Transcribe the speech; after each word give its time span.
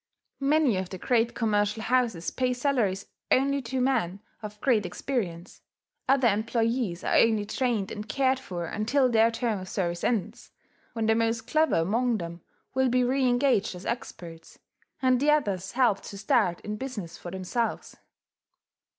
Many 0.39 0.77
of 0.77 0.89
the 0.89 0.97
great 0.97 1.35
commercial 1.35 1.83
houses 1.83 2.31
pay 2.31 2.53
salaries 2.53 3.05
only 3.29 3.61
to 3.61 3.79
men 3.79 4.19
of 4.41 4.59
great 4.59 4.83
experience: 4.83 5.61
other 6.09 6.27
employes 6.27 7.03
are 7.03 7.13
only 7.17 7.45
trained 7.45 7.91
and 7.91 8.09
cared 8.09 8.39
for 8.39 8.65
until 8.65 9.09
their 9.09 9.29
term 9.29 9.59
of 9.59 9.69
service 9.69 10.03
ends, 10.03 10.49
when 10.93 11.05
the 11.05 11.13
most 11.13 11.45
clever 11.45 11.75
among 11.75 12.17
them 12.17 12.41
will 12.73 12.89
be 12.89 13.03
reengaged 13.03 13.75
as 13.75 13.85
experts, 13.85 14.57
and 15.03 15.19
the 15.19 15.29
others 15.29 15.73
helped 15.73 16.05
to 16.05 16.17
start 16.17 16.61
in 16.61 16.77
business 16.77 17.19
for 17.19 17.29
themselves. 17.29 17.95